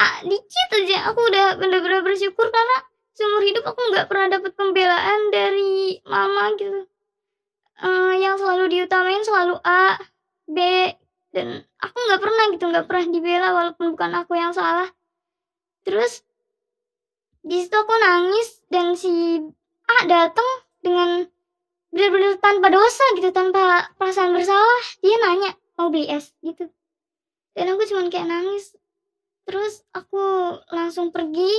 [0.00, 1.12] ah, dikit aja.
[1.12, 2.76] Aku udah bener-bener bersyukur karena
[3.12, 6.88] seumur hidup aku nggak pernah dapet pembelaan dari mama gitu.
[7.82, 9.98] Eh, yang selalu diutamain selalu A
[10.46, 10.58] B
[11.32, 14.86] dan aku nggak pernah gitu nggak pernah dibela walaupun bukan aku yang salah
[15.82, 16.22] terus
[17.42, 19.42] di situ aku nangis dan si
[19.90, 21.26] A datang dengan
[21.90, 24.82] benar-benar tanpa dosa gitu tanpa perasaan bersalah.
[25.02, 26.32] Dia nanya mau beli es?
[26.40, 26.70] gitu.
[27.52, 28.78] Dan aku cuman kayak nangis.
[29.44, 30.22] Terus aku
[30.70, 31.50] langsung pergi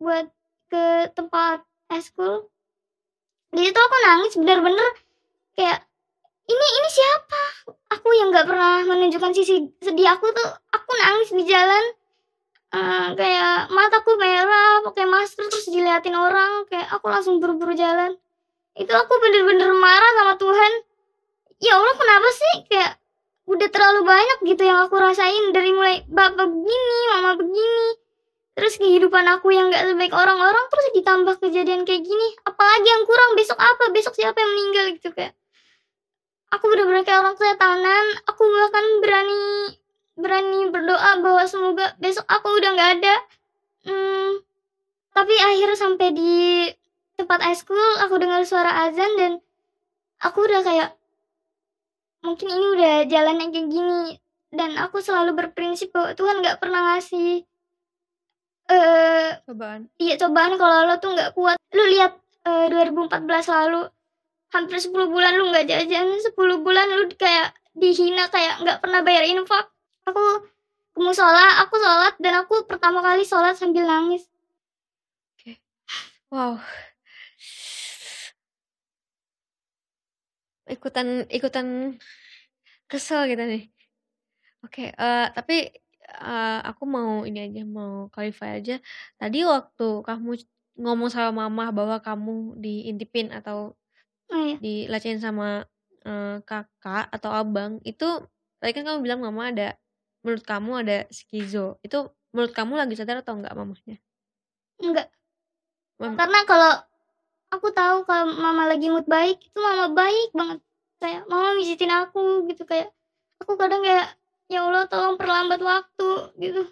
[0.00, 0.26] buat
[0.72, 1.62] ke tempat
[1.92, 2.48] eskul
[3.52, 4.88] di situ aku nangis bener-bener
[5.52, 5.84] kayak
[6.48, 7.42] ini ini siapa?
[7.92, 10.50] Aku yang nggak pernah menunjukkan sisi sedih aku tuh.
[10.72, 11.84] Aku nangis di jalan
[12.72, 18.16] Eh, kayak mataku merah pakai masker terus diliatin orang kayak aku langsung buru-buru jalan.
[18.72, 20.72] Itu aku bener-bener marah sama Tuhan.
[21.60, 22.54] Ya Allah kenapa sih?
[22.72, 22.96] Kayak
[23.44, 27.88] udah terlalu banyak gitu yang aku rasain dari mulai bapak begini mama begini
[28.52, 32.28] terus kehidupan aku yang gak sebaik orang-orang terus ditambah kejadian kayak gini.
[32.48, 33.92] Apalagi yang kurang besok apa?
[33.92, 34.84] Besok siapa yang meninggal?
[34.96, 35.36] Gitu kayak
[36.48, 39.42] aku bener-bener kayak orang kesetanan aku bahkan berani
[40.22, 43.14] berani berdoa bahwa semoga besok aku udah nggak ada.
[43.82, 44.30] Hmm,
[45.12, 46.34] tapi akhirnya sampai di
[47.18, 49.32] tempat high school aku dengar suara azan dan
[50.22, 50.90] aku udah kayak
[52.22, 54.02] mungkin ini udah jalan yang kayak gini.
[54.52, 57.42] Dan aku selalu berprinsip bahwa Tuhan nggak pernah ngasih
[58.70, 59.90] eh Cobaan.
[59.98, 61.58] iya cobaan kalau lo tuh nggak kuat.
[61.74, 63.88] Lu lihat eh, 2014 lalu
[64.52, 69.24] hampir 10 bulan lu nggak jajan 10 bulan lu kayak dihina kayak nggak pernah bayar
[69.24, 69.72] infak
[70.08, 70.22] aku
[70.92, 74.28] ke musola aku sholat dan aku pertama kali sholat sambil nangis
[76.32, 76.56] Wow.
[80.64, 82.00] Ikutan ikutan
[82.88, 83.68] kesel gitu nih.
[84.64, 85.68] Oke, eh, tapi
[86.24, 88.80] eh, aku mau ini aja mau clarify aja.
[89.20, 90.30] Tadi waktu kamu
[90.80, 93.76] ngomong sama mama bahwa kamu diintipin atau
[94.32, 95.68] oh iya dilecehin sama
[96.08, 98.24] eh, kakak atau abang, itu
[98.56, 99.76] tadi kan kamu bilang mama ada
[100.22, 101.76] menurut kamu ada skizo.
[101.82, 103.98] Itu menurut kamu lagi sadar atau enggak mamahnya?
[104.82, 105.06] enggak
[106.02, 106.72] Mam- karena kalau
[107.54, 110.58] aku tahu kalau mama lagi mood baik itu mama baik banget.
[110.98, 112.90] Kayak mama mijitin aku gitu kayak
[113.38, 114.18] aku kadang kayak
[114.50, 116.62] ya Allah tolong perlambat waktu gitu.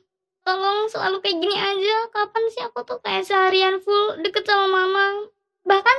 [0.42, 1.96] Tolong selalu kayak gini aja.
[2.10, 5.30] Kapan sih aku tuh kayak seharian full deket sama mama?
[5.62, 5.98] Bahkan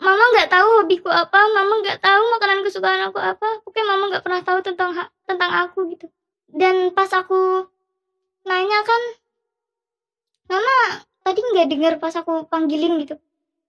[0.00, 3.60] mama nggak tahu hobiku apa mama nggak tahu makanan kesukaan aku apa.
[3.60, 4.90] Pokoknya mama nggak pernah tahu tentang
[5.28, 6.08] tentang aku gitu
[6.52, 7.68] dan pas aku
[8.44, 9.02] nanya kan
[10.52, 10.76] mama
[11.24, 13.16] tadi nggak dengar pas aku panggilin gitu.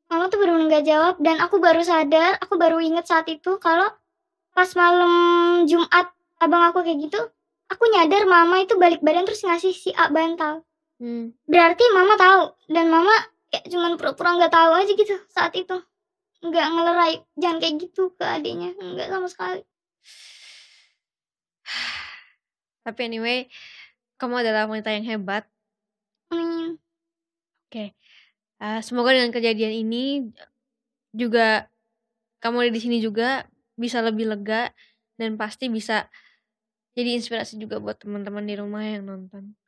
[0.06, 3.90] Mama tuh benar nggak jawab dan aku baru sadar aku baru inget saat itu kalau
[4.54, 5.12] pas malam
[5.66, 7.20] Jumat abang aku kayak gitu
[7.72, 10.62] aku nyadar mama itu balik badan terus ngasih si A bantal.
[10.96, 11.36] Hmm.
[11.44, 13.12] berarti mama tahu dan mama
[13.52, 15.76] kayak cuman pura-pura nggak tahu aja gitu saat itu.
[16.46, 19.62] Nggak ngelerai jangan kayak gitu ke adiknya nggak sama sekali
[22.86, 23.50] Tapi anyway,
[24.22, 25.50] kamu adalah wanita yang hebat.
[26.30, 26.78] amin
[27.76, 30.32] Eh, semoga dengan kejadian ini
[31.12, 31.68] juga
[32.40, 33.44] kamu ada di sini juga
[33.76, 34.72] bisa lebih lega
[35.20, 36.08] dan pasti bisa
[36.96, 39.60] jadi inspirasi juga buat teman-teman di rumah yang nonton.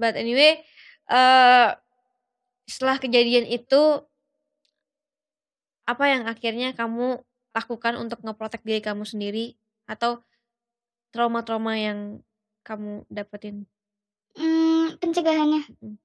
[0.00, 0.64] But anyway,
[1.12, 1.68] eh
[2.66, 4.02] setelah kejadian itu
[5.86, 7.20] apa yang akhirnya kamu
[7.54, 9.54] lakukan untuk ngeprotek diri kamu sendiri
[9.86, 10.24] atau
[11.14, 12.20] trauma-trauma yang
[12.66, 13.56] kamu dapetin?
[14.36, 15.62] Hmm, pencegahannya.
[15.82, 15.96] Mm.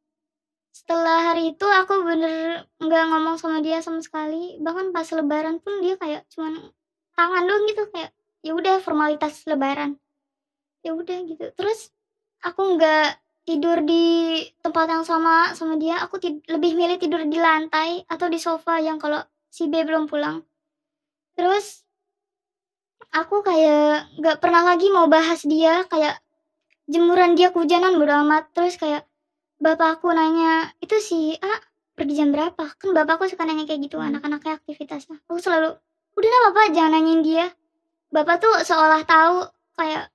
[0.71, 4.55] setelah hari itu aku bener nggak ngomong sama dia sama sekali.
[4.65, 6.53] Bahkan pas lebaran pun dia kayak cuman
[7.17, 8.11] tangan doang gitu kayak
[8.45, 9.99] ya udah formalitas lebaran.
[10.85, 11.45] Ya udah gitu.
[11.57, 11.79] Terus
[12.47, 14.05] aku nggak tidur di
[14.63, 15.99] tempat yang sama sama dia.
[16.07, 19.19] Aku tid- lebih milih tidur di lantai atau di sofa yang kalau
[19.51, 20.37] si B belum pulang.
[21.35, 21.83] Terus
[23.11, 26.15] aku kayak nggak pernah lagi mau bahas dia kayak
[26.89, 29.05] jemuran dia kehujanan bodo amat terus kayak
[29.57, 31.53] bapakku nanya itu si A
[31.93, 34.09] pergi jam berapa kan bapakku suka nanya kayak gitu Hmm.
[34.13, 35.77] anak-anaknya aktivitasnya aku selalu
[36.17, 37.45] udah lah bapak jangan nanyain dia
[38.09, 40.09] bapak tuh seolah tahu kayak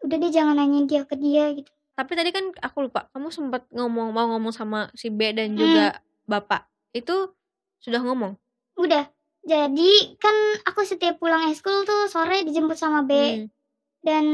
[0.00, 3.68] udah deh jangan nanyain dia ke dia gitu Tapi tadi kan aku lupa, kamu sempat
[3.76, 5.60] ngomong mau ngomong sama si B dan Hmm.
[5.60, 6.64] juga bapak.
[6.96, 7.36] Itu
[7.76, 8.40] sudah ngomong?
[8.80, 9.04] udah
[9.44, 10.32] jadi kan
[10.64, 13.46] aku setiap pulang eskul tuh sore dijemput sama B Hmm.
[14.00, 14.24] dan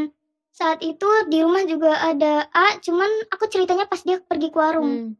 [0.56, 4.88] saat itu di rumah juga ada A cuman aku ceritanya pas dia pergi ke warung
[4.88, 5.12] Hmm.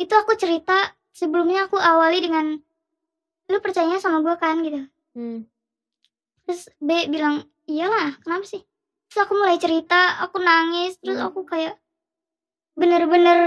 [0.00, 2.56] itu aku cerita sebelumnya aku awali dengan
[3.48, 4.80] lu percayanya sama gue kan gitu
[5.12, 5.44] Hmm.
[6.48, 8.64] terus B bilang iyalah kenapa sih
[9.12, 11.28] terus aku mulai cerita aku nangis terus Hmm.
[11.28, 11.76] aku kayak
[12.72, 13.38] bener-bener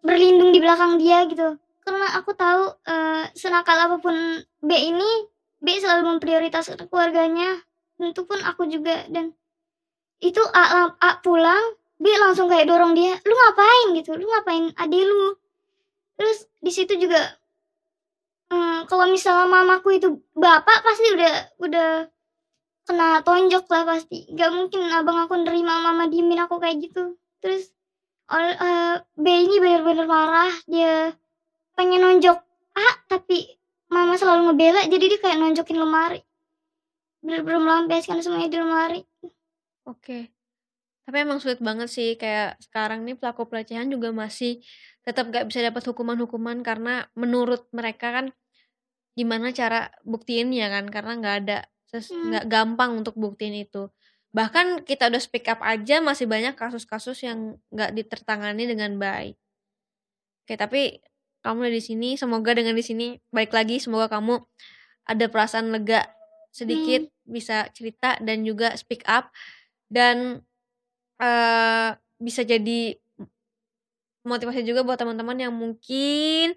[0.00, 4.16] berlindung di belakang dia gitu karena aku tahu eh, senakal apa pun
[4.64, 5.10] B ini
[5.58, 7.60] B selalu memprioritaskan keluarganya
[7.98, 9.34] tentu pun aku juga dan
[10.18, 13.86] itu A, A pulang B langsung kayak dorong dia lu ngapain?
[13.98, 14.14] gitu.
[14.14, 15.34] Lu ngapain adik lu?
[16.18, 17.18] Terus di situ juga
[18.54, 21.88] eh, kalau misalnya mamaku itu bapak pasti udah udah
[22.86, 24.30] kena tonjok lah pasti.
[24.34, 27.18] Gak mungkin abang aku nerima mama diemin aku kayak gitu.
[27.42, 27.70] Terus
[28.30, 30.54] ol- eh, B ini bener-bener marah.
[30.70, 31.14] Dia
[31.74, 32.38] pengen nonjok
[32.78, 33.58] A tapi
[33.90, 36.22] mama selalu ngebela jadi dia kayak nonjokin lemari.
[37.22, 39.07] Bener-bener melampiaskan semuanya di lemari
[39.88, 40.28] Oke.
[41.08, 44.60] Tapi emang sulit banget sih kayak sekarang nih pelaku pelecehan juga masih
[45.08, 48.26] tetap gak bisa dapat hukuman-hukuman karena menurut mereka kan
[49.16, 52.28] gimana cara buktiinnya kan karena nggak ada Hmm.
[52.28, 53.88] nggak gampang untuk buktiin itu.
[54.36, 59.40] Bahkan kita udah speak up aja masih banyak kasus-kasus yang nggak ditertangani dengan baik.
[60.44, 61.00] Oke, tapi
[61.40, 64.44] kamu udah di sini, semoga dengan di sini baik lagi, semoga kamu
[65.08, 66.04] ada perasaan lega
[66.52, 69.32] sedikit bisa cerita dan juga speak up
[69.88, 70.44] dan
[71.18, 72.94] eh bisa jadi
[74.22, 76.54] motivasi juga buat teman-teman yang mungkin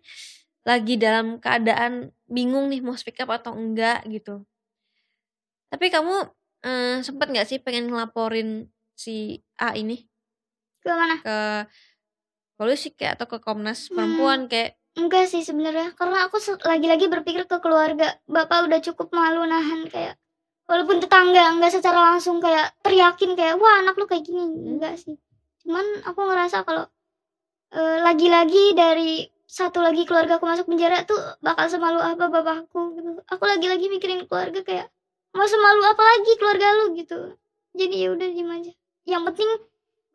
[0.61, 4.45] lagi dalam keadaan bingung nih mau speak up atau enggak gitu.
[5.71, 6.15] Tapi kamu
[6.67, 10.05] eh, sempet nggak sih pengen ngelaporin si A ini
[10.81, 11.37] ke mana ke
[12.57, 13.97] polisi kayak atau ke Komnas Hmm.
[13.97, 16.35] Perempuan kayak Enggak sih sebenarnya, karena aku
[16.67, 18.19] lagi-lagi berpikir ke keluarga.
[18.27, 20.19] Bapak udah cukup malu nahan kayak
[20.69, 24.77] walaupun tetangga enggak secara langsung kayak teriakin kayak, "Wah, anak lu kayak gini." Hmm.
[24.77, 25.15] Enggak sih.
[25.65, 26.85] Cuman aku ngerasa kalau,
[27.75, 33.09] eee, lagi-lagi dari satu lagi keluargaku masuk penjara tuh bakal semalu apa bapakku gitu.
[33.29, 34.87] Aku lagi-lagi mikirin keluarga kayak,
[35.35, 37.19] "Mau semalu apa lagi keluarga lu?" Gitu.
[37.77, 38.73] Jadi ya udah diem aja.
[39.07, 39.49] Yang penting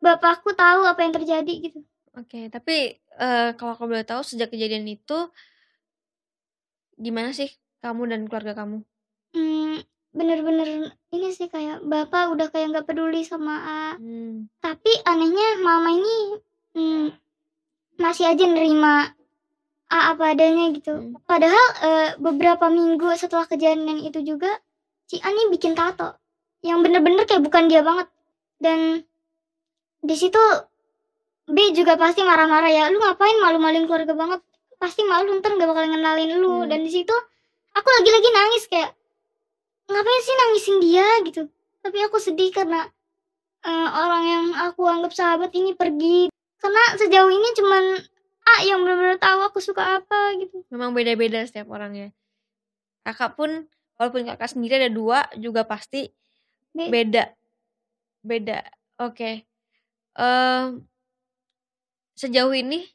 [0.03, 1.79] bapakku tahu apa yang terjadi gitu.
[2.17, 5.29] Oke, tapi, eee, kalau aku boleh tahu sejak kejadian itu
[6.97, 7.49] gimana sih
[7.83, 8.81] kamu dan keluarga kamu?
[9.37, 9.77] Mmm,
[10.15, 13.83] bener-bener ini sih kayak bapak udah kayak nggak peduli sama A.
[13.99, 14.47] Mmm.
[14.63, 16.17] Tapi anehnya mama ini,
[16.75, 17.07] mmm,
[18.01, 19.13] masih aja nerima
[19.87, 20.91] A apa adanya gitu.
[20.91, 21.15] Hmm.
[21.23, 24.51] Padahal, eee, beberapa minggu setelah kejadian itu juga
[25.07, 26.19] si A nih bikin tato,
[26.59, 28.07] yang bener-bener kayak bukan dia banget.
[28.59, 29.05] Dan
[30.03, 30.39] di situ
[31.47, 34.43] B juga pasti marah-marah ya, "Lu ngapain malu-maluin keluarga banget?
[34.81, 36.67] Pasti malu entar nggak bakal ngenalin lu." Hmm.
[36.67, 37.15] Dan di situ
[37.77, 38.91] aku lagi-lagi nangis kayak,
[39.89, 41.41] "Ngapain sih nangisin dia?" Gitu.
[41.83, 42.83] Tapi aku sedih karena,
[43.65, 46.29] eee, orang yang aku anggap sahabat ini pergi.
[46.61, 47.83] Karena sejauh ini cuman
[48.47, 50.63] A yang bener-bener tahu aku suka apa gitu.
[50.73, 52.11] Memang beda-beda setiap orangnya.
[53.05, 53.67] Kakak pun
[53.99, 56.09] walaupun Kakak sendiri ada 2 juga pasti
[56.75, 57.33] Be beda.
[58.25, 58.61] Beda.
[59.01, 59.45] Oke.
[60.17, 60.87] Mmm
[62.17, 62.89] sejauh ini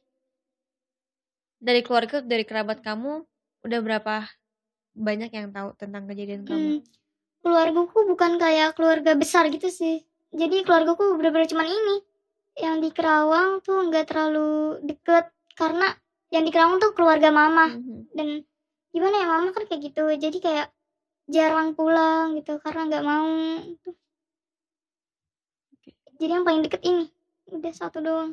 [1.61, 3.23] dari keluarga, dari kerabat kamu
[3.67, 4.27] udah berapa
[4.97, 6.77] banyak yang tahu tentang kejadian kamu?
[6.77, 6.85] Mmm,
[7.45, 10.03] keluargaku bukan kayak keluarga besar gitu sih.
[10.33, 11.97] Jadi keluargaku bener-bener cuman ini,
[12.61, 15.89] yang di Kerawang tuh nggak terlalu deket karena
[16.35, 17.69] yang di Kerawang tuh keluarga mama.
[17.73, 18.11] Mhm.
[18.17, 18.29] Dan
[18.95, 20.69] gimana ya, mama kan kayak gitu, jadi kayak
[21.31, 23.31] jarang pulang gitu karena nggak mau
[23.85, 23.97] tuh.
[26.21, 27.11] Jadi yang paling deket ini,
[27.51, 28.33] udah 1 doang.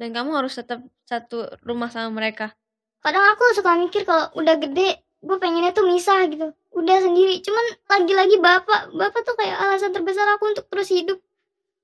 [0.00, 2.52] Dan kamu harus tetap satu rumah sama mereka?
[3.00, 7.44] Kadang aku suka mikir kalau udah gede, gue pengennya tuh misah gitu, udah sendiri.
[7.44, 11.20] Cuman lagi-lagi bapak, bapak tuh kayak alasan terbesar aku untuk terus hidup,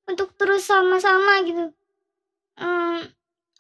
[0.09, 1.73] untuk terus sama-sama gitu.
[2.57, 3.01] Mmm,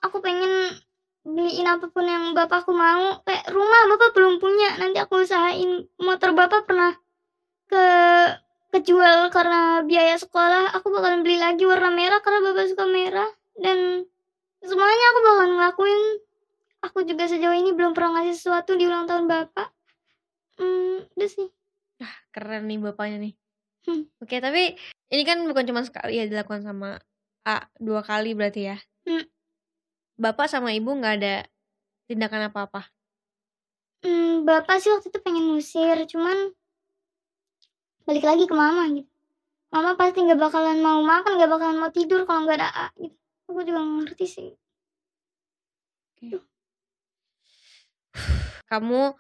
[0.01, 0.81] aku pengen
[1.27, 5.85] beliin apa pun yang bapakku mau, kayak rumah bapak belum punya, nanti aku usahain.
[6.01, 6.97] Motor bapak pernah
[7.67, 7.85] ke
[8.73, 13.29] kejual karena biaya sekolah, aku bakalan beli lagi warna merah karena bapak suka merah.
[13.59, 14.09] Dan
[14.65, 16.03] semuanya aku bakalan ngelakuin.
[16.87, 19.75] Aku juga sejauh ini belum pernah ngasih sesuatu di ulang tahun bapak.
[20.63, 21.49] Mmm, udah sih.
[21.99, 23.35] Ah, keren nih bapaknya nih.
[23.91, 24.07] Hmm.
[24.23, 24.79] Oke, tapi
[25.11, 27.03] ini kan bukan cuma sekali ya dilakukan sama
[27.47, 28.77] A, 2 kali berarti ya?
[29.07, 29.27] Mmm.
[30.17, 31.35] Bapak sama ibu nggak ada
[32.07, 32.87] tindakan apa-apa?
[34.07, 36.55] Mmm, bapak sih waktu itu pengen ngusir, cuman
[38.07, 39.11] balik lagi ke mama gitu.
[39.75, 43.17] Mama pasti nggak bakalan mau makan, nggak bakalan mau tidur kalau nggak ada A gitu.
[43.51, 44.49] Aku juga ngerti sih.
[46.23, 46.56] Oke.
[48.67, 49.15] Kamu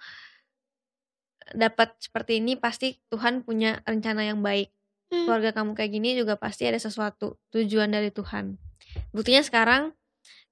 [1.54, 4.72] dapat seperti ini pasti Tuhan punya rencana yang baik.
[5.14, 5.22] Mmm.
[5.26, 8.58] Keluarga kamu kayak gini juga pasti ada sesuatu, tujuan dari Tuhan.
[9.14, 9.94] Buktinya sekarang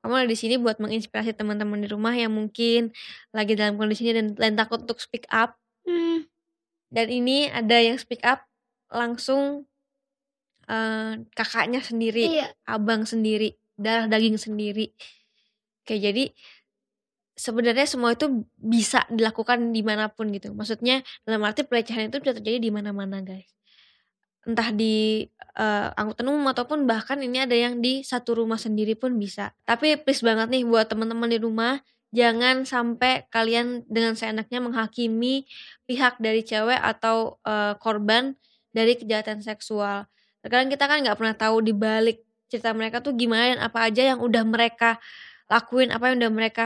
[0.04, 2.94] kamu ada di sini buat menginspirasi teman-teman di rumah yang mungkin
[3.34, 5.58] lagi dalam kondisi ini dan dan takut untuk speak up.
[5.88, 6.30] Mmm.
[6.94, 8.46] Dan ini ada yang speak up
[8.86, 9.66] langsung,
[10.70, 12.54] eee, kakaknya sendiri, Iya.
[12.70, 14.94] abang sendiri, darah daging sendiri.
[15.82, 16.30] Oke, jadi
[17.34, 20.54] sebenarnya semua itu bisa dilakukan di mana pun gitu.
[20.54, 23.50] Maksudnya dalam arti pelecehan itu bisa terjadi di mana-mana, guys.
[24.44, 25.24] Entah di,
[25.56, 29.56] eee, angkutan umum ataupun bahkan ini ada yang di satu rumah sendiri pun bisa.
[29.64, 31.80] Tapi please banget nih buat teman-teman di rumah,
[32.12, 35.48] jangan sampai kalian dengan seenaknya menghakimi
[35.88, 38.36] pihak dari cewek atau, eee, korban
[38.76, 40.04] dari kejahatan seksual.
[40.44, 42.20] Terkadang kita kan nggak pernah tahu di balik
[42.52, 45.00] cerita mereka tuh gimana dan apa aja yang udah mereka
[45.48, 46.64] lakuin, apa yang udah mereka,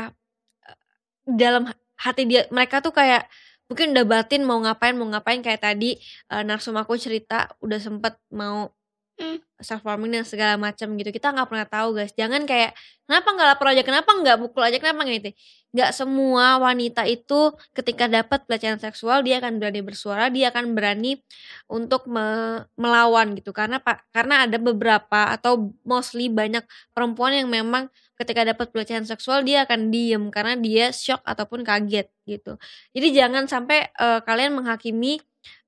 [1.28, 3.26] dalam hati dia mereka tuh kayak
[3.68, 5.98] mungkin udah batin mau ngapain mau ngapain kayak tadi,
[6.32, 8.72] eee, narsum aku cerita udah sempet mau
[9.18, 9.42] Mmm.
[9.58, 11.10] self harming dan segala macam gitu.
[11.10, 12.14] Kita nggak pernah tahu, guys.
[12.14, 12.70] Jangan kayak,
[13.02, 13.83] "Kenapa nggak lapor aja?
[13.83, 14.79] Kenapa nggak pukul aja?
[14.79, 15.31] Kenapa nggak ini?"
[15.74, 21.18] Nggak semua wanita itu ketika dapat pelecehan seksual dia akan berani bersuara, dia akan berani
[21.66, 23.50] untuk me melawan gitu.
[23.50, 26.62] Karena pa karena ada beberapa atau mostly banyak
[26.94, 32.10] perempuan yang memang ketika dapat pelecehan seksual dia akan diem karena dia syok ataupun kaget
[32.27, 32.58] gitu.
[32.94, 35.23] Jadi jangan sampai, eee, kalian menghakimi,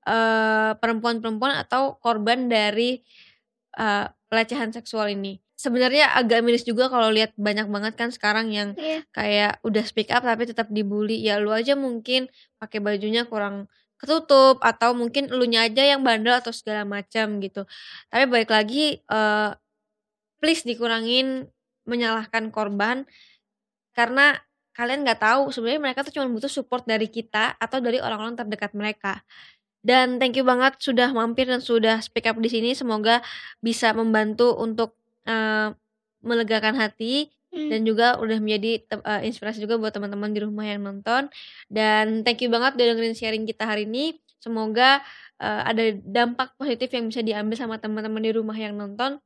[0.07, 2.99] eee, perempuan-perempuan atau korban dari,
[3.77, 5.39] eee, pelecehan seksual ini.
[5.59, 9.05] Sebenarnya agak miris juga kalau lihat banyak banget kan sekarang yang Iya.
[9.13, 11.21] kayak udah speak up tapi tetap dibully.
[11.21, 12.27] Ya lu aja mungkin
[12.57, 13.69] pakai bajunya kurang
[14.01, 17.69] ketutup atau mungkin elunya aja yang bandel atau segala macam gitu.
[18.09, 19.49] Tapi balik lagi, eee,
[20.41, 21.49] please dikurangin
[21.85, 23.03] menyalahkan korban
[23.91, 24.39] karena
[24.71, 28.71] kalian nggak tahu sebenarnya mereka tuh cuma butuh support dari kita atau dari orang-orang terdekat
[28.71, 29.19] mereka.
[29.81, 32.77] Dan thank you banget sudah mampir dan sudah speak up di sini.
[32.77, 33.19] Semoga
[33.59, 34.93] bisa membantu untuk
[35.25, 35.73] uh,
[36.21, 37.69] melegakan hati hmm.
[37.73, 41.33] dan juga udah menjadi uh, inspirasi juga buat teman-teman di rumah yang nonton.
[41.65, 44.21] Dan thank you banget udah dengerin sharing kita hari ini.
[44.37, 45.01] Semoga
[45.41, 49.17] uh, ada dampak positif yang bisa diambil sama teman-teman di rumah yang nonton.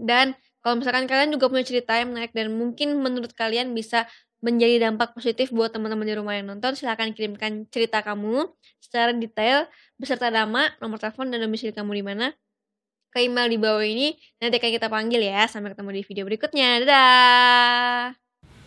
[0.00, 0.32] Dan
[0.64, 4.08] kalau misalkan kalian juga punya cerita yang menarik dan mungkin menurut kalian bisa
[4.40, 8.48] menjadi dampak positif buat teman-teman di rumah yang nonton, silahkan kirimkan cerita kamu
[8.80, 9.68] secara detail
[10.00, 12.26] beserta nama, nomor telepon, dan domisili kamu di mana
[13.12, 14.16] ke email di bawah ini.
[14.40, 15.48] Nanti akan kita panggil ya.
[15.48, 16.68] Sampai ketemu di video berikutnya.
[16.84, 18.16] Dadah!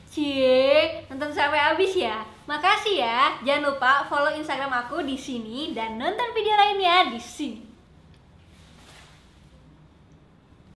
[0.09, 2.25] Cie, nonton sampai habis ya.
[2.49, 3.37] Makasih ya.
[3.45, 7.76] Jangan lupa follow Instagram aku di sini dan nonton video lainnya di sini.